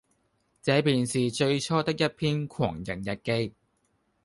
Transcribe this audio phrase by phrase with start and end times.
[0.63, 3.31] 這便是最初的一篇《狂人日記》。